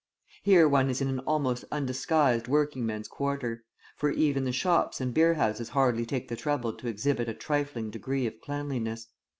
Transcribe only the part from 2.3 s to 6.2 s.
working men's quarter, for even the shops and beerhouses hardly